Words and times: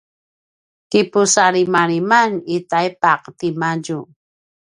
kipusalimaliman 0.89 2.31
i 2.55 2.57
taipaq 2.71 3.21
timadju 3.39 3.99